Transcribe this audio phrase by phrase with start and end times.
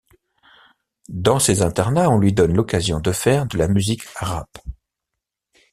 [1.09, 4.49] Dans ces internats, on lui donne l'occasion de faire de la musique rap.